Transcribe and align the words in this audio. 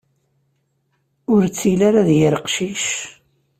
Ur 1.33 1.41
ttili 1.47 1.83
ara 1.89 2.07
d 2.07 2.09
yir 2.17 2.33
aqcic. 2.39 2.85